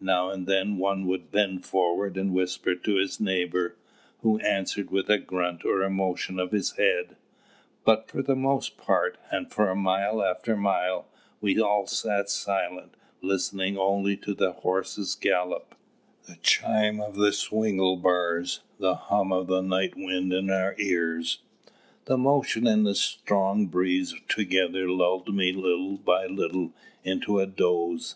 Now 0.00 0.30
and 0.30 0.46
then 0.46 0.78
one 0.78 1.06
would 1.06 1.30
bend 1.30 1.66
forward 1.66 2.16
and 2.16 2.32
whisper 2.32 2.74
to 2.74 2.94
his 2.94 3.20
neighbour, 3.20 3.76
who 4.22 4.38
answered 4.38 4.90
with 4.90 5.10
a 5.10 5.18
grunt 5.18 5.66
or 5.66 5.82
a 5.82 5.90
motion 5.90 6.38
of 6.40 6.50
his 6.52 6.76
head; 6.78 7.16
but 7.84 8.08
for 8.08 8.22
the 8.22 8.34
most 8.34 8.78
part, 8.78 9.18
and 9.30 9.52
for 9.52 9.74
mile 9.74 10.22
after 10.22 10.56
mile, 10.56 11.08
we 11.42 11.60
all 11.60 11.86
sat 11.86 12.30
silent, 12.30 12.94
listening 13.20 13.76
only 13.76 14.16
to 14.16 14.32
the 14.32 14.52
horses' 14.52 15.14
gallop, 15.14 15.74
the 16.26 16.36
chime 16.36 16.98
of 16.98 17.16
the 17.16 17.30
swingle 17.34 17.96
bars, 17.98 18.60
the 18.78 18.94
hum 18.94 19.30
of 19.30 19.46
the 19.46 19.60
night 19.60 19.92
wind 19.94 20.32
in 20.32 20.48
our 20.48 20.74
ears. 20.78 21.40
The 22.06 22.16
motion 22.16 22.66
and 22.66 22.86
the 22.86 22.94
strong 22.94 23.66
breeze 23.66 24.14
together 24.26 24.88
lulled 24.90 25.34
me 25.34 25.52
little 25.52 25.98
by 25.98 26.24
little 26.24 26.72
into 27.04 27.38
a 27.40 27.46
doze. 27.46 28.14